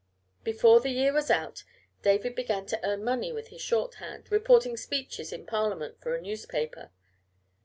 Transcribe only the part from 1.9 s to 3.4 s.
David began to earn money